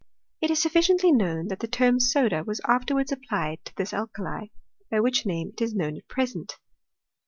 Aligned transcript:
It 0.41 0.49
is 0.49 0.59
sufficiently 0.59 1.11
known 1.11 1.45
Sbat 1.47 1.59
the 1.59 1.67
term 1.67 1.99
soda 1.99 2.43
was 2.43 2.59
afterwards 2.67 3.11
applied 3.11 3.63
to 3.65 3.75
this 3.75 3.93
al 3.93 4.07
kali; 4.07 4.51
by 4.89 4.99
which 4.99 5.27
name 5.27 5.49
it 5.55 5.61
is 5.61 5.75
known 5.75 5.95
at 5.95 6.07
present. 6.07 6.57